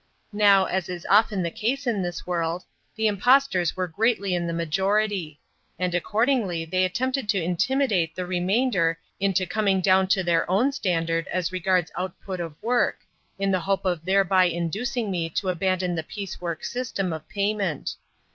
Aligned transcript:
Now, 0.33 0.65
as 0.65 0.89
is 0.89 1.05
often 1.11 1.43
the 1.43 1.51
case 1.51 1.85
in 1.85 2.01
this 2.01 2.25
world, 2.25 2.65
the 2.95 3.05
impostors 3.05 3.77
were 3.77 3.87
greatly 3.87 4.33
in 4.33 4.47
the 4.47 4.51
majority; 4.51 5.39
and 5.77 5.93
accordingly 5.93 6.65
they 6.65 6.83
attempted 6.83 7.29
to 7.29 7.43
intimidate 7.43 8.15
the 8.15 8.25
remainder 8.25 8.97
into 9.19 9.45
coming 9.45 9.79
down 9.79 10.07
to 10.07 10.23
their 10.23 10.49
own 10.49 10.71
standard 10.71 11.27
as 11.27 11.51
regards 11.51 11.91
output 11.95 12.39
of 12.39 12.55
work, 12.63 13.01
in 13.37 13.51
the 13.51 13.59
hope 13.59 13.85
of 13.85 14.03
thereby 14.03 14.45
inducing 14.45 15.11
me 15.11 15.29
to 15.29 15.49
abandon 15.49 15.93
the 15.93 16.01
piece 16.01 16.41
work 16.41 16.63
system 16.65 17.13
of 17.13 17.29
payment. 17.29 17.93